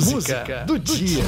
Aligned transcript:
música 0.00 0.64
do 0.66 0.78
dia. 0.78 1.22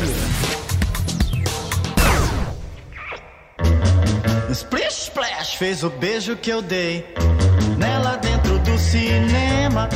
Splish 4.51 5.05
Splash 5.05 5.55
fez 5.57 5.83
o 5.83 5.91
beijo 5.91 6.37
que 6.37 6.51
eu 6.51 6.61
dei 6.61 7.07
nela 7.79 8.17
dentro 8.17 8.59
do 8.59 8.79
cinema. 8.79 9.89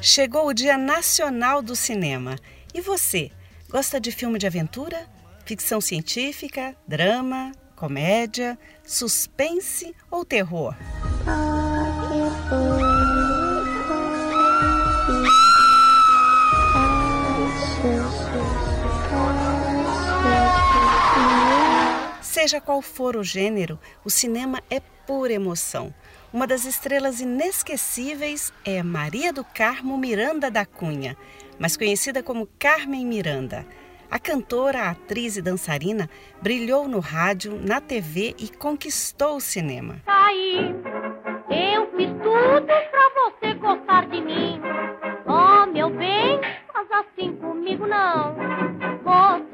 Chegou 0.00 0.48
o 0.48 0.52
Dia 0.52 0.76
Nacional 0.76 1.62
do 1.62 1.76
Cinema. 1.76 2.36
E 2.74 2.80
você, 2.80 3.30
gosta 3.70 4.00
de 4.00 4.10
filme 4.10 4.38
de 4.38 4.46
aventura? 4.46 5.06
Ficção 5.44 5.80
científica, 5.80 6.74
drama, 6.86 7.52
comédia, 7.76 8.58
suspense 8.84 9.94
ou 10.10 10.24
terror? 10.24 10.74
Seja 22.42 22.60
qual 22.60 22.82
for 22.82 23.14
o 23.14 23.22
gênero, 23.22 23.78
o 24.04 24.10
cinema 24.10 24.60
é 24.68 24.80
pura 25.06 25.32
emoção. 25.32 25.94
Uma 26.32 26.44
das 26.44 26.64
estrelas 26.64 27.20
inesquecíveis 27.20 28.52
é 28.64 28.82
Maria 28.82 29.32
do 29.32 29.44
Carmo 29.44 29.96
Miranda 29.96 30.50
da 30.50 30.66
Cunha, 30.66 31.16
mais 31.56 31.76
conhecida 31.76 32.20
como 32.20 32.48
Carmen 32.58 33.06
Miranda. 33.06 33.64
A 34.10 34.18
cantora, 34.18 34.90
atriz 34.90 35.36
e 35.36 35.40
dançarina 35.40 36.10
brilhou 36.42 36.88
no 36.88 36.98
rádio, 36.98 37.60
na 37.64 37.80
TV 37.80 38.34
e 38.36 38.48
conquistou 38.48 39.36
o 39.36 39.40
cinema. 39.40 40.02
Aí, 40.08 40.74
eu 41.48 41.88
fiz 41.96 42.10
tudo 42.24 42.66
pra 42.66 43.10
você 43.14 43.54
gostar 43.54 44.08
de 44.08 44.20
mim. 44.20 44.60
Oh, 45.26 45.64
meu 45.66 45.90
bem, 45.90 46.40
faz 46.72 46.88
assim 46.90 47.36
comigo 47.36 47.86
não. 47.86 48.34
Você 49.04 49.51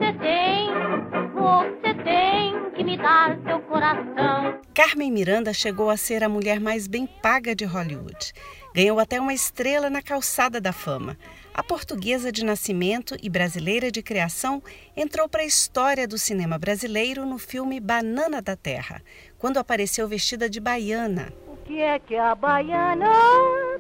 dar 2.99 3.39
seu 3.45 3.61
coração. 3.61 4.61
Carmen 4.75 5.11
Miranda 5.11 5.53
chegou 5.53 5.89
a 5.91 5.97
ser 5.97 6.23
a 6.23 6.29
mulher 6.29 6.61
mais 6.61 6.87
bem 6.87 7.07
paga 7.07 7.55
de 7.55 7.65
Hollywood. 7.65 8.33
Ganhou 8.75 9.01
até 9.01 9.21
uma 9.21 9.33
estrela 9.33 9.89
na 9.89 10.03
calçada 10.03 10.61
da 10.61 10.73
fama. 10.73 11.17
A 11.55 11.63
portuguesa 11.63 12.31
de 12.31 12.45
nascimento 12.45 13.17
e 13.21 13.29
brasileira 13.29 13.91
de 13.91 14.03
criação 14.03 14.63
entrou 14.97 15.29
para 15.29 15.43
a 15.43 15.47
história 15.47 16.07
do 16.07 16.19
cinema 16.19 16.59
brasileiro 16.59 17.27
no 17.27 17.39
filme 17.39 17.81
Banana 17.81 18.41
da 18.41 18.55
Terra, 18.55 19.03
quando 19.39 19.59
apareceu 19.59 20.07
vestida 20.07 20.49
de 20.49 20.61
baiana. 20.61 21.33
O 21.49 21.57
que 21.65 21.81
é 21.81 21.99
que 21.99 22.17
a 22.17 22.35
baiana 22.35 23.11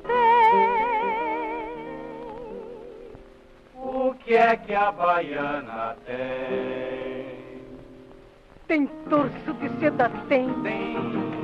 tem? 0.04 0.88
O 3.76 4.14
que 4.14 4.34
é 4.34 4.56
que 4.56 4.74
a 4.74 4.90
baiana 4.90 5.96
tem? 6.04 6.87
Tem 8.68 8.86
torso 9.08 9.52
de 9.54 9.68
seda, 9.80 10.08
tem. 10.28 10.46
Tem, 10.62 10.94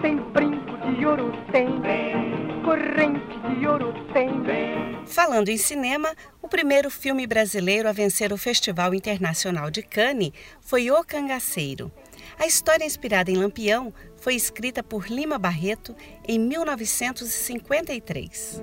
Tem 0.02 0.16
brinco 0.32 0.76
de 0.94 1.06
ouro, 1.06 1.32
tem. 1.50 1.80
tem, 1.80 2.62
Corrente 2.62 3.38
de 3.58 3.66
ouro, 3.66 3.94
tem. 4.12 4.28
tem. 4.44 5.02
Falando 5.06 5.48
em 5.48 5.56
cinema, 5.56 6.14
o 6.42 6.48
primeiro 6.48 6.90
filme 6.90 7.26
brasileiro 7.26 7.88
a 7.88 7.92
vencer 7.92 8.30
o 8.30 8.36
Festival 8.36 8.92
Internacional 8.94 9.70
de 9.70 9.82
Cannes 9.82 10.32
foi 10.60 10.90
O 10.90 11.02
Cangaceiro. 11.02 11.90
A 12.38 12.46
história 12.46 12.84
inspirada 12.84 13.30
em 13.30 13.36
Lampião 13.36 13.90
foi 14.16 14.34
escrita 14.34 14.82
por 14.82 15.06
Lima 15.08 15.38
Barreto 15.38 15.96
em 16.28 16.38
1953. 16.38 18.62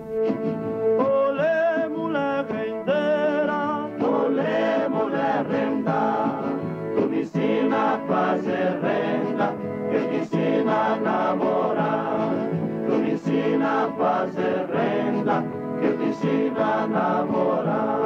Fazer 13.97 14.67
renda, 14.67 15.43
eu 15.81 15.97
te 15.97 16.03
ensino 16.05 16.59
a 16.59 16.87
namorar. 16.87 18.01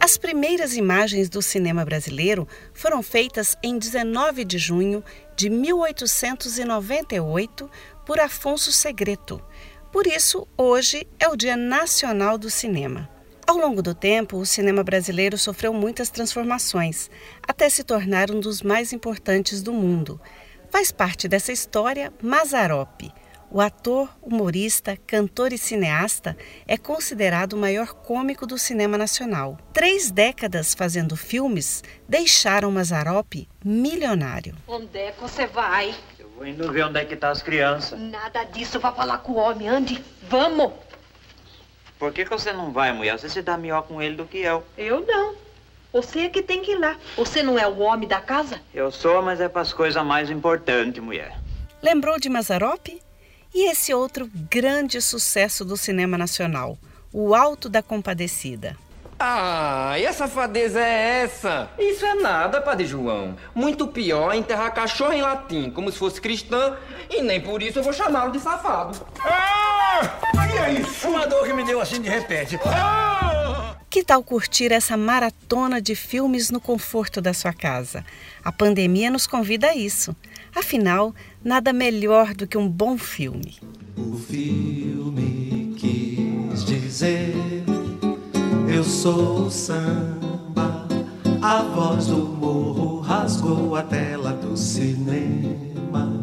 As 0.00 0.16
primeiras 0.18 0.76
imagens 0.76 1.28
do 1.30 1.40
cinema 1.40 1.82
brasileiro 1.84 2.48
foram 2.74 3.00
feitas 3.02 3.56
em 3.62 3.78
19 3.78 4.44
de 4.44 4.58
junho 4.58 5.02
de 5.34 5.48
1898 5.48 7.70
por 8.04 8.20
Afonso 8.20 8.70
Segreto. 8.70 9.42
Por 9.90 10.06
isso, 10.06 10.46
hoje 10.58 11.08
é 11.18 11.26
o 11.28 11.36
Dia 11.36 11.56
Nacional 11.56 12.36
do 12.36 12.50
Cinema. 12.50 13.08
Ao 13.46 13.56
longo 13.56 13.80
do 13.80 13.94
tempo, 13.94 14.36
o 14.38 14.44
cinema 14.44 14.84
brasileiro 14.84 15.38
sofreu 15.38 15.72
muitas 15.72 16.10
transformações, 16.10 17.08
até 17.46 17.70
se 17.70 17.82
tornar 17.82 18.30
um 18.30 18.40
dos 18.40 18.60
mais 18.60 18.92
importantes 18.92 19.62
do 19.62 19.72
mundo. 19.72 20.20
Faz 20.70 20.90
parte 20.90 21.26
dessa 21.28 21.52
história 21.52 22.12
Mazzaropi. 22.22 23.10
O 23.54 23.60
ator, 23.60 24.08
humorista, 24.20 24.98
cantor 25.06 25.52
e 25.52 25.58
cineasta 25.58 26.36
é 26.66 26.76
considerado 26.76 27.52
o 27.52 27.56
maior 27.56 27.94
cômico 27.94 28.48
do 28.48 28.58
cinema 28.58 28.98
nacional. 28.98 29.56
Três 29.72 30.10
décadas 30.10 30.74
fazendo 30.74 31.16
filmes 31.16 31.80
deixaram 32.08 32.72
Mazzaropi 32.72 33.48
milionário. 33.64 34.56
Onde 34.66 34.98
é 34.98 35.12
que 35.12 35.20
você 35.20 35.46
vai? 35.46 35.94
Eu 36.18 36.28
vou 36.30 36.44
indo 36.44 36.68
ver 36.72 36.86
onde 36.86 36.98
é 36.98 37.04
que 37.04 37.14
tá 37.14 37.30
as 37.30 37.42
crianças. 37.42 37.96
Nada 37.96 38.42
disso, 38.42 38.80
vá 38.80 38.90
falar 38.90 39.18
com 39.18 39.34
o 39.34 39.36
homem, 39.36 39.68
ande, 39.68 40.04
vamos. 40.28 40.72
Por 41.96 42.12
que, 42.12 42.24
que 42.24 42.30
você 42.30 42.52
não 42.52 42.72
vai, 42.72 42.92
mulher? 42.92 43.16
Você 43.16 43.28
se 43.28 43.40
dá 43.40 43.56
melhor 43.56 43.82
com 43.82 44.02
ele 44.02 44.16
do 44.16 44.24
que 44.24 44.38
eu. 44.38 44.64
Eu 44.76 45.06
não. 45.06 45.36
Você 45.92 46.22
é 46.22 46.28
que 46.28 46.42
tem 46.42 46.60
que 46.60 46.72
ir 46.72 46.78
lá. 46.80 46.96
Você 47.16 47.40
não 47.40 47.56
é 47.56 47.68
o 47.68 47.78
homem 47.78 48.08
da 48.08 48.20
casa? 48.20 48.60
Eu 48.74 48.90
sou, 48.90 49.22
mas 49.22 49.40
é 49.40 49.48
para 49.48 49.62
as 49.62 49.72
coisas 49.72 50.04
mais 50.04 50.28
importantes, 50.28 51.00
mulher. 51.00 51.38
Lembrou 51.80 52.18
de 52.18 52.28
Mazzaropi? 52.28 53.00
E 53.54 53.70
esse 53.70 53.94
outro 53.94 54.28
grande 54.50 55.00
sucesso 55.00 55.64
do 55.64 55.76
cinema 55.76 56.18
nacional, 56.18 56.76
O 57.12 57.36
Alto 57.36 57.68
da 57.68 57.82
Compadecida. 57.82 58.76
Ah, 59.16 59.94
e 59.96 60.04
a 60.04 60.12
safadeza 60.12 60.80
é 60.80 61.22
essa? 61.22 61.70
Isso 61.78 62.04
é 62.04 62.14
nada, 62.16 62.60
Padre 62.60 62.84
João. 62.84 63.36
Muito 63.54 63.86
pior 63.86 64.34
é 64.34 64.36
enterrar 64.36 64.74
cachorro 64.74 65.12
em 65.12 65.22
latim, 65.22 65.70
como 65.70 65.92
se 65.92 65.96
fosse 65.96 66.20
cristã, 66.20 66.76
e 67.08 67.22
nem 67.22 67.40
por 67.40 67.62
isso 67.62 67.78
eu 67.78 67.82
vou 67.84 67.92
chamá-lo 67.92 68.32
de 68.32 68.40
safado. 68.40 68.98
E 70.52 70.58
é 70.58 70.72
isso? 70.72 71.08
Uma 71.08 71.24
dor 71.26 71.46
que 71.46 71.52
me 71.52 71.64
deu 71.64 71.80
assim 71.80 72.00
de 72.00 72.08
repente. 72.08 72.58
Que 73.94 74.02
tal 74.02 74.24
curtir 74.24 74.72
essa 74.72 74.96
maratona 74.96 75.80
de 75.80 75.94
filmes 75.94 76.50
no 76.50 76.60
conforto 76.60 77.20
da 77.20 77.32
sua 77.32 77.52
casa? 77.52 78.04
A 78.42 78.50
pandemia 78.50 79.08
nos 79.08 79.24
convida 79.24 79.68
a 79.68 79.76
isso. 79.76 80.16
Afinal, 80.52 81.14
nada 81.44 81.72
melhor 81.72 82.34
do 82.34 82.44
que 82.44 82.58
um 82.58 82.68
bom 82.68 82.98
filme. 82.98 83.54
O 83.96 84.16
filme 84.16 85.76
quis 85.78 86.64
dizer: 86.64 87.36
Eu 88.68 88.82
sou 88.82 89.46
o 89.46 89.50
samba. 89.52 90.88
A 91.40 91.62
voz 91.62 92.08
do 92.08 92.16
morro 92.16 92.98
rasgou 92.98 93.76
a 93.76 93.84
tela 93.84 94.32
do 94.32 94.56
cinema. 94.56 96.20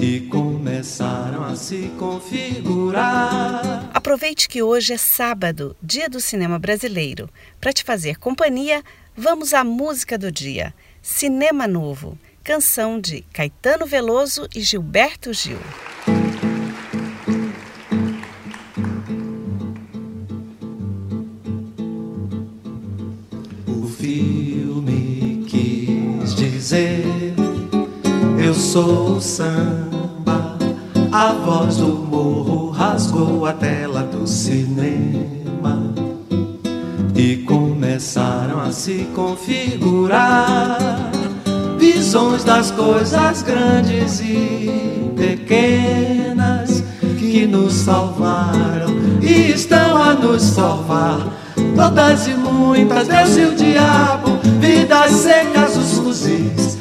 E 0.00 0.20
começaram 0.20 1.44
a 1.44 1.54
se 1.54 1.92
configurar. 1.98 3.87
Aproveite 3.98 4.48
que 4.48 4.62
hoje 4.62 4.92
é 4.92 4.96
sábado, 4.96 5.76
dia 5.82 6.08
do 6.08 6.20
cinema 6.20 6.56
brasileiro. 6.56 7.28
Para 7.60 7.72
te 7.72 7.82
fazer 7.82 8.16
companhia, 8.16 8.80
vamos 9.16 9.52
à 9.52 9.64
música 9.64 10.16
do 10.16 10.30
dia. 10.30 10.72
Cinema 11.02 11.66
Novo, 11.66 12.16
canção 12.44 13.00
de 13.00 13.22
Caetano 13.32 13.86
Veloso 13.86 14.48
e 14.54 14.60
Gilberto 14.60 15.32
Gil. 15.32 15.58
O 23.66 23.88
filme 23.88 25.44
quis 25.48 26.36
dizer: 26.36 27.34
Eu 28.40 28.54
sou 28.54 29.16
o 29.16 29.20
samba. 29.20 30.56
A 31.10 31.32
voz 31.32 31.78
do 31.78 31.88
morro 31.88 32.70
rasgou 32.70 33.46
a 33.46 33.54
tela 33.54 33.87
do 34.02 34.26
cinema. 34.26 35.94
E 37.14 37.38
começaram 37.38 38.60
a 38.60 38.70
se 38.70 39.06
configurar 39.14 40.78
visões 41.78 42.44
das 42.44 42.70
coisas 42.70 43.42
grandes 43.42 44.20
e 44.20 45.12
pequenas 45.16 46.82
que 47.18 47.46
nos 47.46 47.72
salvaram 47.72 48.88
e 49.20 49.50
estão 49.50 50.00
a 50.00 50.14
nos 50.14 50.42
salvar. 50.42 51.34
Todas 51.74 52.26
e 52.26 52.34
muitas, 52.34 53.08
Deus 53.08 53.36
e 53.36 53.44
o 53.44 53.54
diabo, 53.54 54.38
vidas 54.60 55.10
secas, 55.12 55.76
os 55.76 55.98
fuzis, 55.98 56.77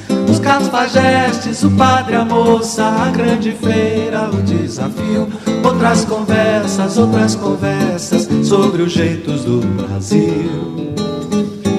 cafajestes, 0.48 1.64
o 1.64 1.72
padre, 1.72 2.16
a 2.16 2.24
moça, 2.24 2.86
a 2.86 3.10
grande 3.12 3.52
feira, 3.52 4.30
o 4.30 4.42
desafio, 4.42 5.28
Outras 5.64 6.06
conversas, 6.06 6.98
outras 6.98 7.36
conversas 7.36 8.28
sobre 8.48 8.84
os 8.84 8.92
jeitos 8.92 9.44
do 9.44 9.60
Brasil. 9.60 10.96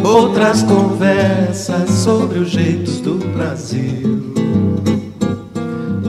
Outras 0.05 0.63
conversas 0.63 1.91
sobre 1.91 2.41
os 2.41 2.51
jeitos 2.51 3.01
do 3.01 3.15
Brasil. 3.35 4.35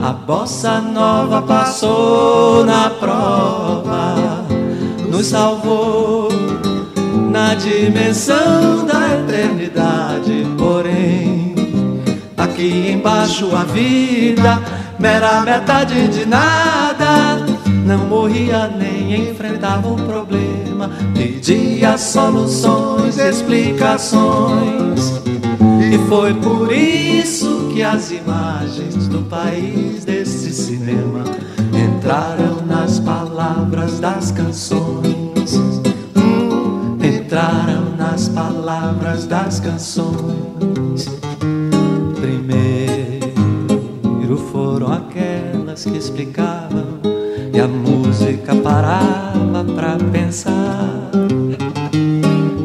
A 0.02 0.12
bossa 0.12 0.80
nova 0.80 1.40
passou 1.42 2.64
na 2.64 2.90
prova, 2.90 4.44
nos 5.10 5.26
salvou 5.26 6.28
na 7.30 7.54
dimensão 7.54 8.84
da 8.84 9.14
eternidade. 9.14 10.59
Aqui 12.60 12.90
embaixo 12.90 13.56
a 13.56 13.64
vida, 13.64 14.60
mera 14.98 15.40
metade 15.40 16.08
de 16.08 16.26
nada, 16.26 17.38
não 17.86 18.00
morria 18.00 18.68
nem 18.68 19.30
enfrentava 19.30 19.88
o 19.88 19.96
problema, 19.96 20.90
pedia 21.14 21.96
soluções, 21.96 23.16
explicações. 23.16 25.22
E 25.90 25.96
foi 26.06 26.34
por 26.34 26.70
isso 26.70 27.70
que 27.72 27.82
as 27.82 28.10
imagens 28.10 29.08
do 29.08 29.22
país 29.22 30.04
desse 30.04 30.52
cinema 30.52 31.24
entraram 31.72 32.60
nas 32.66 32.98
palavras 32.98 34.00
das 34.00 34.32
canções. 34.32 35.54
Hum, 36.14 36.98
entraram 37.02 37.96
nas 37.96 38.28
palavras 38.28 39.26
das 39.26 39.60
canções. 39.60 41.08
E 47.60 47.62
a 47.62 47.68
música 47.68 48.54
parava 48.54 49.62
pra 49.74 49.98
pensar. 50.10 51.10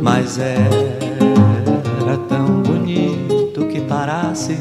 Mas 0.02 0.40
era 0.40 2.18
tão 2.30 2.62
bonito 2.62 3.68
que 3.68 3.82
parasse 3.82 4.58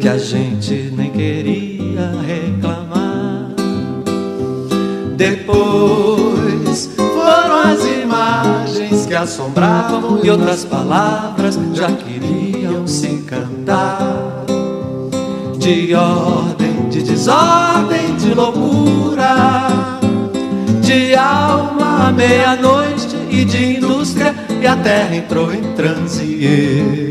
que 0.00 0.08
a 0.08 0.16
gente 0.16 0.92
nem 0.96 1.10
queria 1.10 2.12
reclamar. 2.24 3.50
Depois 5.16 6.90
foram 6.96 7.62
as 7.64 7.84
imagens 7.84 9.06
que 9.06 9.14
assombravam 9.14 10.20
e 10.22 10.30
outras 10.30 10.64
palavras 10.64 11.58
já 11.74 11.90
queriam 11.90 12.86
se 12.86 13.24
cantar. 13.26 14.44
De 15.58 15.94
ordem, 15.94 16.83
de 16.94 17.02
desordem, 17.02 18.14
de 18.16 18.32
loucura, 18.34 19.66
de 20.80 21.12
alma 21.16 22.06
à 22.06 22.12
meia-noite 22.12 23.16
e 23.28 23.44
de 23.44 23.78
indústria, 23.78 24.32
e 24.62 24.64
a 24.64 24.76
terra 24.76 25.16
entrou 25.16 25.52
em 25.52 25.74
transe. 25.74 27.10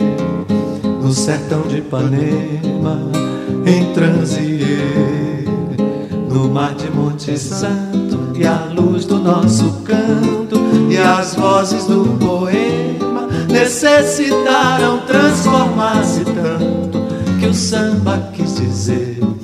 No 1.02 1.12
sertão 1.12 1.64
de 1.64 1.80
Ipanema, 1.80 3.12
em 3.66 3.92
transe, 3.94 4.64
no 6.30 6.48
mar 6.48 6.74
de 6.76 6.90
Monte 6.90 7.38
Santo, 7.38 8.32
e 8.36 8.48
a 8.48 8.70
luz 8.74 9.04
do 9.04 9.20
nosso 9.20 9.82
canto, 9.84 10.62
e 10.90 10.98
as 10.98 11.36
vozes 11.36 11.88
do 11.88 12.06
poema 12.20 13.28
necessitaram 13.50 15.00
transformar-se 15.00 16.24
tanto 16.24 17.04
que 17.38 17.48
o 17.48 17.54
samba 17.54 18.30
quis 18.34 18.56
dizer. 18.56 19.43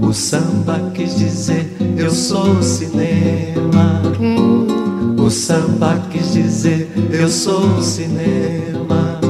O 0.00 0.12
samba 0.12 0.90
quis 0.94 1.16
dizer, 1.16 1.76
eu 1.96 2.10
sou 2.10 2.62
cinema. 2.62 4.02
Hum, 4.20 5.16
o 5.18 5.30
samba 5.30 6.02
quis 6.10 6.32
dizer, 6.32 6.90
eu 7.10 7.28
sou 7.28 7.82
cinema. 7.82 9.20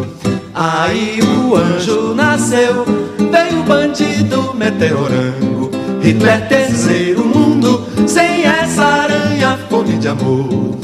Aí 0.55 1.19
o 1.23 1.57
anjo 1.57 2.15
nasceu, 2.15 2.85
veio 3.31 3.61
o 3.61 3.65
bandido 3.65 4.55
meteorango. 4.55 5.71
Hitler 6.01 6.47
terceiro 6.49 7.25
mundo, 7.25 7.85
sem 8.07 8.45
essa 8.45 8.85
aranha, 8.85 9.59
fome 9.71 9.97
de 9.97 10.09
amor. 10.09 10.77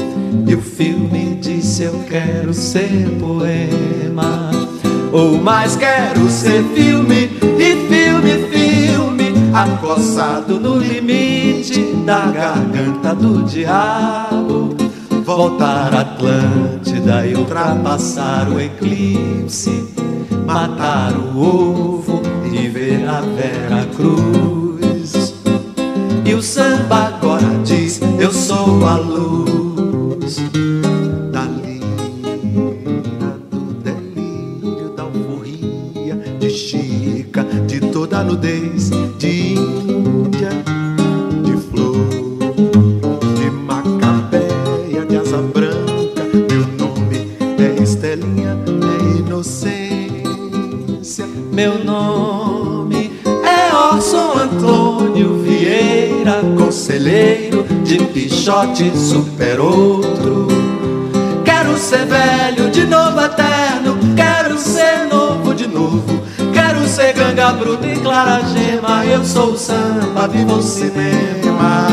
E 0.47 0.55
o 0.55 0.61
filme 0.61 1.37
disse: 1.39 1.83
Eu 1.83 2.03
quero 2.09 2.53
ser 2.53 3.07
poema. 3.19 4.51
Ou 5.11 5.37
mais 5.37 5.75
quero 5.75 6.29
ser 6.29 6.63
filme, 6.73 7.29
acossado 9.61 10.59
no 10.59 10.77
limite 10.77 11.93
da 12.05 12.31
garganta 12.31 13.13
do 13.13 13.43
diabo. 13.43 14.75
Voltar 15.23 15.93
à 15.93 16.01
Atlântida 16.01 17.25
e 17.27 17.35
ultrapassar 17.35 18.49
o 18.49 18.59
eclipse, 18.59 19.87
matar 20.45 21.13
o 21.13 21.39
ovo 21.39 22.21
e 22.51 22.67
ver 22.67 23.07
a 23.07 23.21
Vera 23.21 23.85
Cruz. 23.95 25.35
E 26.25 26.33
o 26.33 26.41
samba 26.41 27.07
agora 27.07 27.59
diz: 27.63 28.01
Eu 28.19 28.31
sou 28.31 28.85
a 28.87 28.95
luz 28.97 30.37
da 31.31 31.45
do 33.49 33.73
delírio, 33.83 34.89
da 34.95 35.03
alforria, 35.03 36.15
de 36.39 36.49
Chica, 36.49 37.43
de 37.67 37.79
toda 37.79 38.19
a 38.19 38.23
nudez, 38.23 38.90
conselheiro 56.91 57.63
de 57.85 57.97
Pichote 58.05 58.91
Super 58.97 59.61
Outro. 59.61 60.47
Quero 61.45 61.77
ser 61.77 62.05
velho 62.05 62.69
de 62.69 62.85
novo 62.85 63.21
eterno, 63.21 63.97
quero 64.15 64.57
ser 64.57 65.07
novo 65.09 65.53
de 65.53 65.67
novo. 65.67 66.21
Quero 66.53 66.85
ser 66.87 67.13
ganga 67.13 67.53
bruta 67.53 67.87
e 67.87 67.97
clara 67.97 68.41
gema, 68.43 69.05
eu 69.05 69.23
sou 69.23 69.53
o 69.53 69.57
samba, 69.57 70.27
viva 70.27 70.53
o 70.53 70.61
cinema. 70.61 71.87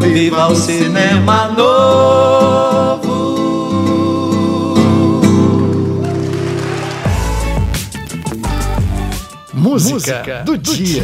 Viva 0.00 0.48
o 0.48 0.56
cinema 0.56 1.48
novo. 1.48 3.02
Música, 9.52 10.42
do, 10.44 10.56
dia. 10.56 11.02